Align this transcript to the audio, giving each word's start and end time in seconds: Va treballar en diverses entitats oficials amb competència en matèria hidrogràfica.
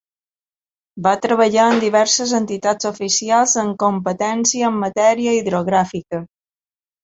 Va 1.07 1.11
treballar 1.25 1.65
en 1.73 1.81
diverses 1.83 2.33
entitats 2.39 2.91
oficials 2.93 3.55
amb 3.67 3.79
competència 3.87 4.73
en 4.73 4.83
matèria 4.89 5.39
hidrogràfica. 5.45 6.27